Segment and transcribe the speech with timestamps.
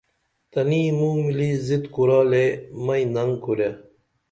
[0.51, 2.45] تنی موں ملی زِت کُرالے
[2.85, 3.69] مئی نگ کُرے